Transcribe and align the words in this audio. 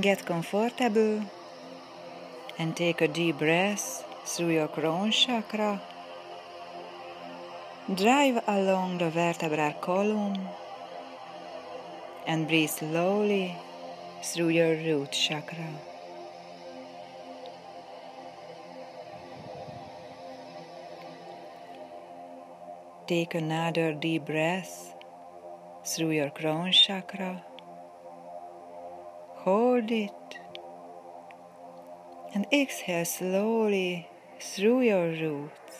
Get 0.00 0.24
comfortable 0.24 1.22
and 2.58 2.74
take 2.74 3.02
a 3.02 3.08
deep 3.08 3.38
breath 3.38 4.02
through 4.24 4.52
your 4.52 4.68
crown 4.68 5.10
chakra. 5.10 5.82
Drive 7.94 8.42
along 8.46 8.96
the 8.98 9.10
vertebral 9.10 9.74
column 9.82 10.48
and 12.26 12.48
breathe 12.48 12.70
slowly 12.70 13.54
through 14.22 14.48
your 14.48 14.74
root 14.76 15.12
chakra. 15.12 15.68
Take 23.06 23.34
another 23.34 23.92
deep 23.92 24.24
breath 24.24 24.94
through 25.84 26.12
your 26.12 26.30
crown 26.30 26.72
chakra. 26.72 27.42
Hold 29.44 29.90
it 29.90 30.38
and 32.32 32.46
exhale 32.52 33.04
slowly 33.04 34.08
through 34.40 34.82
your 34.82 35.08
roots. 35.08 35.76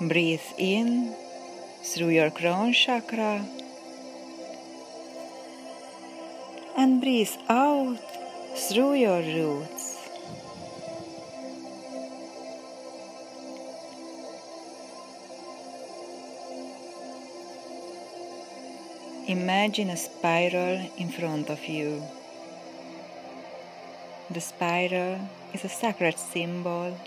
Breathe 0.00 0.50
in 0.58 1.14
through 1.84 2.08
your 2.18 2.30
crown 2.30 2.72
chakra 2.72 3.46
and 6.76 7.00
breathe 7.00 7.36
out 7.48 8.00
through 8.56 8.94
your 8.94 9.22
roots. 9.22 9.79
Imagine 19.30 19.90
a 19.90 19.96
spiral 19.96 20.90
in 20.96 21.08
front 21.08 21.50
of 21.50 21.64
you. 21.66 22.02
The 24.28 24.40
spiral 24.40 25.20
is 25.54 25.64
a 25.64 25.68
sacred 25.68 26.18
symbol 26.18 26.98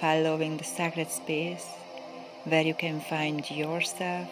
following 0.00 0.56
the 0.56 0.62
sacred 0.62 1.10
space 1.10 1.66
where 2.44 2.62
you 2.62 2.74
can 2.74 3.00
find 3.00 3.50
yourself 3.50 4.30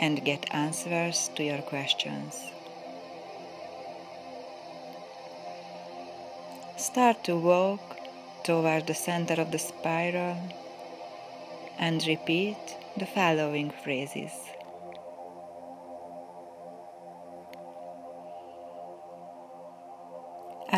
and 0.00 0.24
get 0.24 0.52
answers 0.52 1.30
to 1.36 1.44
your 1.44 1.62
questions. 1.62 2.42
Start 6.76 7.22
to 7.22 7.36
walk 7.36 7.98
toward 8.42 8.88
the 8.88 8.94
center 8.94 9.40
of 9.40 9.52
the 9.52 9.60
spiral 9.60 10.38
and 11.78 12.04
repeat 12.04 12.58
the 12.96 13.06
following 13.06 13.70
phrases. 13.70 14.53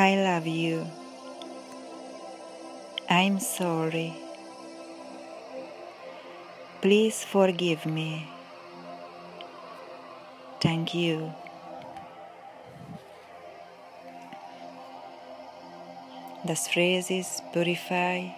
I 0.00 0.16
love 0.16 0.46
you. 0.46 0.86
I'm 3.10 3.38
sorry. 3.38 4.14
Please 6.80 7.22
forgive 7.22 7.84
me. 7.84 8.26
Thank 10.62 10.94
you. 10.94 11.34
These 16.46 16.68
phrases 16.68 17.42
purify 17.52 18.28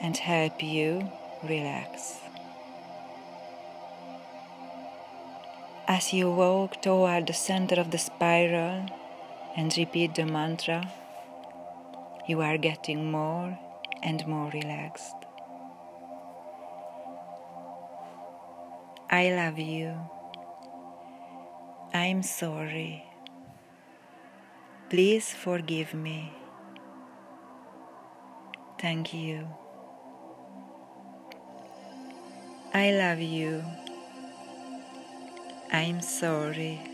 and 0.00 0.16
help 0.16 0.62
you 0.62 1.10
relax. 1.42 2.20
As 5.86 6.14
you 6.14 6.30
walk 6.30 6.80
toward 6.80 7.26
the 7.26 7.34
center 7.34 7.78
of 7.78 7.90
the 7.90 7.98
spiral 7.98 8.88
and 9.56 9.76
repeat 9.76 10.14
the 10.14 10.26
mantra, 10.26 10.90
you 12.26 12.40
are 12.40 12.58
getting 12.58 13.10
more 13.10 13.58
and 14.02 14.26
more 14.26 14.50
relaxed. 14.50 15.16
I 19.10 19.30
love 19.34 19.58
you. 19.58 19.96
I'm 21.92 22.22
sorry. 22.22 23.04
Please 24.88 25.32
forgive 25.32 25.94
me. 25.94 26.32
Thank 28.80 29.12
you. 29.12 29.48
I 32.72 32.92
love 32.92 33.20
you. 33.20 33.64
I'm 35.72 36.00
sorry. 36.00 36.89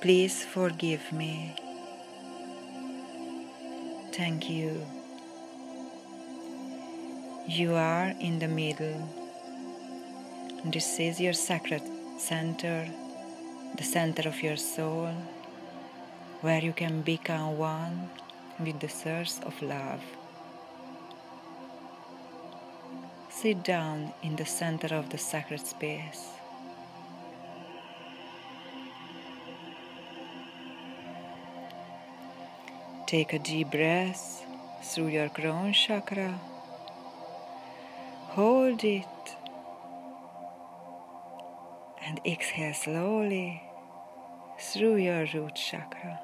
Please 0.00 0.44
forgive 0.44 1.10
me. 1.10 1.56
Thank 4.12 4.50
you. 4.50 4.86
You 7.48 7.74
are 7.74 8.12
in 8.20 8.38
the 8.38 8.46
middle. 8.46 9.08
This 10.64 11.00
is 11.00 11.18
your 11.18 11.32
sacred 11.32 11.82
center, 12.18 12.88
the 13.76 13.84
center 13.84 14.28
of 14.28 14.42
your 14.42 14.56
soul, 14.56 15.14
where 16.42 16.62
you 16.62 16.72
can 16.72 17.00
become 17.00 17.56
one 17.56 18.10
with 18.60 18.78
the 18.80 18.88
source 18.88 19.40
of 19.44 19.60
love. 19.62 20.02
Sit 23.30 23.64
down 23.64 24.12
in 24.22 24.36
the 24.36 24.46
center 24.46 24.94
of 24.94 25.08
the 25.10 25.18
sacred 25.18 25.66
space. 25.66 26.36
Take 33.06 33.32
a 33.32 33.38
deep 33.38 33.70
breath 33.70 34.44
through 34.82 35.08
your 35.08 35.28
crown 35.28 35.72
chakra 35.72 36.40
Hold 38.36 38.84
it 38.84 39.06
and 42.04 42.20
exhale 42.26 42.74
slowly 42.74 43.62
through 44.60 44.96
your 44.96 45.26
root 45.32 45.54
chakra. 45.54 46.20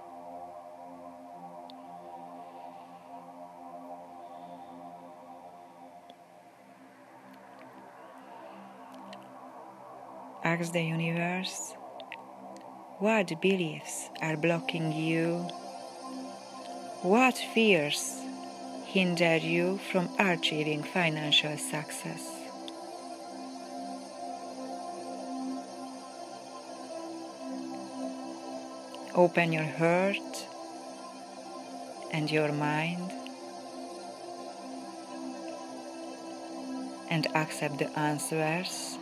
Ask 10.45 10.73
the 10.73 10.83
universe 10.83 11.73
what 12.99 13.41
beliefs 13.41 14.11
are 14.21 14.37
blocking 14.37 14.93
you, 14.93 15.49
what 17.03 17.37
fears 17.37 18.21
hinder 18.85 19.37
you 19.37 19.77
from 19.91 20.09
achieving 20.21 20.85
financial 20.85 21.57
success. 21.59 22.31
Open 29.17 29.53
your 29.53 29.65
heart 29.65 30.47
and 32.13 32.31
your 32.31 32.53
mind 32.53 33.11
and 37.11 37.27
accept 37.35 37.79
the 37.79 37.99
answers 37.99 38.97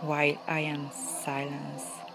while 0.00 0.36
I 0.48 0.60
am 0.60 0.90
silent. 0.90 2.07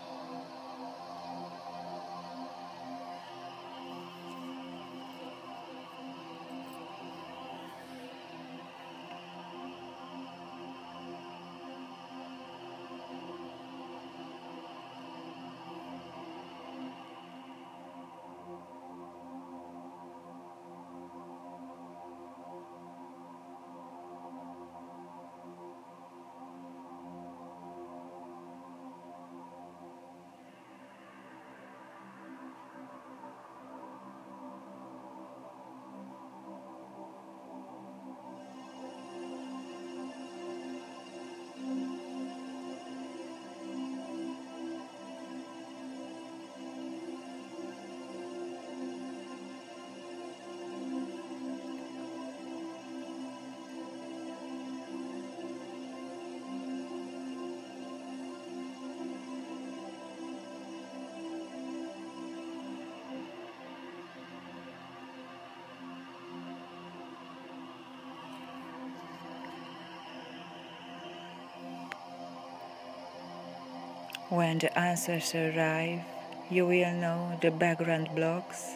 When 74.34 74.58
the 74.58 74.76
answers 74.76 75.36
arrive, 75.36 76.02
you 76.50 76.66
will 76.66 76.92
know 76.94 77.38
the 77.40 77.52
background 77.52 78.10
blocks. 78.16 78.74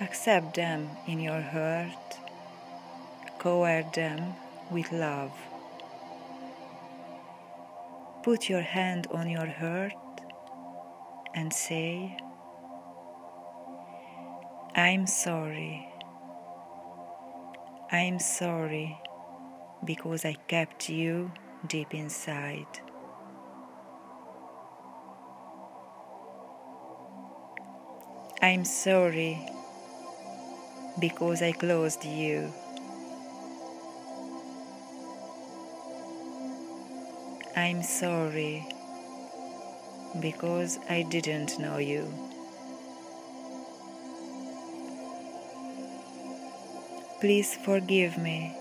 Accept 0.00 0.56
them 0.56 0.88
in 1.06 1.20
your 1.20 1.42
heart, 1.42 2.16
cover 3.38 3.84
them 3.92 4.32
with 4.70 4.90
love. 4.90 5.32
Put 8.22 8.48
your 8.48 8.62
hand 8.62 9.06
on 9.12 9.28
your 9.28 9.48
heart 9.48 9.92
and 11.34 11.52
say, 11.52 12.16
I'm 14.74 15.06
sorry. 15.06 15.92
I'm 17.92 18.18
sorry 18.18 18.98
because 19.84 20.24
I 20.24 20.36
kept 20.48 20.88
you 20.88 21.32
deep 21.68 21.92
inside. 21.92 22.85
I'm 28.42 28.66
sorry 28.66 29.38
because 31.00 31.40
I 31.40 31.52
closed 31.52 32.04
you. 32.04 32.52
I'm 37.56 37.82
sorry 37.82 38.66
because 40.20 40.78
I 40.90 41.02
didn't 41.02 41.58
know 41.58 41.78
you. 41.78 42.12
Please 47.20 47.54
forgive 47.54 48.18
me 48.18 48.54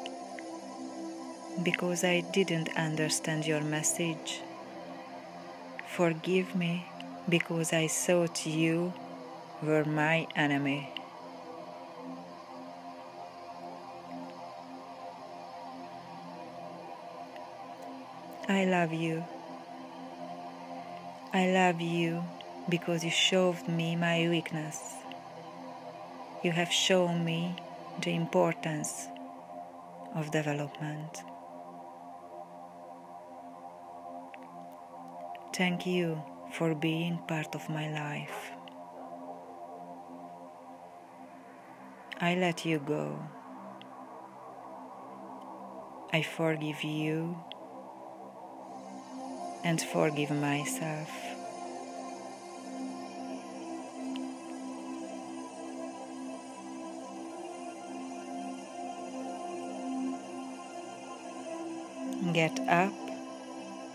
because 1.63 2.05
I 2.05 2.21
didn't 2.21 2.69
understand 2.77 3.45
your 3.45 3.61
message. 3.61 4.39
Forgive 5.85 6.55
me 6.55 6.85
because 7.27 7.73
I 7.73 7.87
thought 7.87 8.45
you 8.45 8.93
were 9.61 9.85
my 9.85 10.27
enemy. 10.35 10.93
I 18.47 18.65
love 18.65 18.93
you. 18.93 19.23
I 21.33 21.47
love 21.47 21.81
you 21.81 22.23
because 22.69 23.03
you 23.03 23.11
showed 23.11 23.67
me 23.67 23.95
my 23.95 24.27
weakness. 24.29 24.95
You 26.43 26.51
have 26.51 26.71
shown 26.71 27.25
me 27.25 27.55
the 28.01 28.13
importance 28.13 29.07
of 30.15 30.31
development. 30.31 31.23
Thank 35.53 35.85
you 35.85 36.21
for 36.51 36.75
being 36.75 37.17
part 37.27 37.55
of 37.55 37.67
my 37.69 37.89
life. 37.89 38.54
I 42.21 42.35
let 42.35 42.65
you 42.65 42.79
go. 42.79 43.19
I 46.13 46.21
forgive 46.21 46.81
you 46.81 47.37
and 49.65 49.81
forgive 49.81 50.31
myself. 50.31 51.09
Get 62.31 62.57
up, 62.69 62.93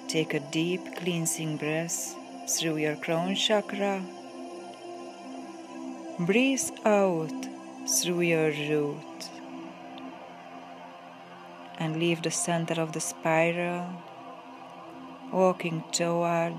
take 0.08 0.34
a 0.34 0.40
deep 0.40 0.96
cleansing 0.96 1.56
breath 1.56 2.14
through 2.48 2.76
your 2.76 2.96
crown 2.96 3.34
chakra. 3.34 4.02
Breathe 6.18 6.70
out 6.84 7.49
through 7.86 8.20
your 8.20 8.50
root 8.50 9.30
and 11.78 11.96
leave 11.96 12.22
the 12.22 12.30
center 12.30 12.80
of 12.80 12.92
the 12.92 13.00
spiral, 13.00 13.86
walking 15.32 15.82
toward 15.92 16.58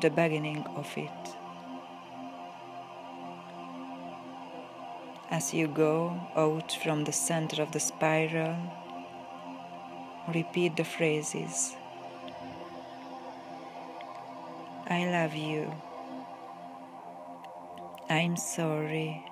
the 0.00 0.10
beginning 0.10 0.64
of 0.76 0.90
it. 0.96 1.22
As 5.30 5.54
you 5.54 5.66
go 5.68 6.20
out 6.36 6.72
from 6.82 7.04
the 7.04 7.12
center 7.12 7.62
of 7.62 7.72
the 7.72 7.80
spiral, 7.80 8.56
repeat 10.34 10.76
the 10.76 10.84
phrases 10.84 11.74
I 14.92 15.06
love 15.06 15.34
you. 15.34 15.72
I'm 18.10 18.36
sorry. 18.36 19.31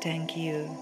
Thank 0.00 0.36
you. 0.36 0.76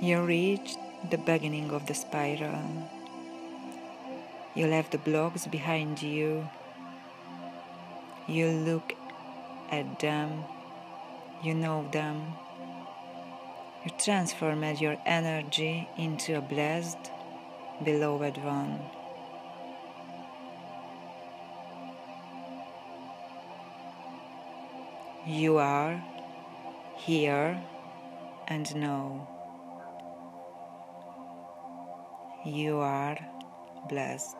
You 0.00 0.22
reached 0.22 0.78
the 1.10 1.18
beginning 1.18 1.70
of 1.70 1.86
the 1.86 1.94
spiral. 1.94 2.90
You 4.54 4.66
left 4.66 4.92
the 4.92 4.98
blocks 4.98 5.46
behind 5.46 6.02
you. 6.02 6.48
You 8.26 8.48
look 8.48 8.92
at 9.70 10.00
them 10.00 10.44
you 11.42 11.54
know 11.54 11.86
them. 11.92 12.34
You 13.84 13.90
transformed 13.98 14.80
your 14.80 14.96
energy 15.06 15.88
into 15.96 16.36
a 16.36 16.40
blessed, 16.40 17.10
beloved 17.84 18.42
one. 18.42 18.80
You 25.28 25.56
are 25.58 26.00
here 26.94 27.60
and 28.46 28.76
now. 28.76 29.28
You 32.44 32.76
are 32.78 33.18
blessed. 33.88 34.36